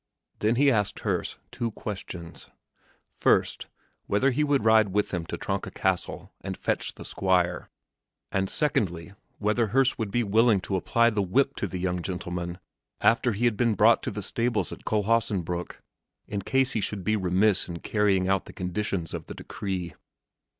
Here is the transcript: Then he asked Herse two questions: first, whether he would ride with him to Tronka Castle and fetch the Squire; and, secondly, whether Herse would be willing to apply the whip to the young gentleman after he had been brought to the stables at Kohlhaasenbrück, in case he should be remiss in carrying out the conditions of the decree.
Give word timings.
Then 0.39 0.55
he 0.55 0.71
asked 0.71 1.01
Herse 1.01 1.37
two 1.51 1.69
questions: 1.69 2.47
first, 3.07 3.67
whether 4.07 4.31
he 4.31 4.43
would 4.43 4.65
ride 4.65 4.89
with 4.89 5.13
him 5.13 5.27
to 5.27 5.37
Tronka 5.37 5.69
Castle 5.69 6.33
and 6.43 6.57
fetch 6.57 6.95
the 6.95 7.05
Squire; 7.05 7.69
and, 8.31 8.49
secondly, 8.49 9.13
whether 9.37 9.67
Herse 9.67 9.99
would 9.99 10.09
be 10.09 10.23
willing 10.23 10.59
to 10.61 10.75
apply 10.75 11.11
the 11.11 11.21
whip 11.21 11.55
to 11.57 11.67
the 11.67 11.77
young 11.77 12.01
gentleman 12.01 12.57
after 12.99 13.33
he 13.33 13.45
had 13.45 13.55
been 13.57 13.75
brought 13.75 14.01
to 14.01 14.09
the 14.09 14.23
stables 14.23 14.71
at 14.71 14.85
Kohlhaasenbrück, 14.85 15.73
in 16.27 16.41
case 16.41 16.71
he 16.71 16.81
should 16.81 17.03
be 17.03 17.15
remiss 17.15 17.67
in 17.67 17.77
carrying 17.77 18.27
out 18.27 18.45
the 18.45 18.53
conditions 18.53 19.13
of 19.13 19.27
the 19.27 19.35
decree. 19.35 19.93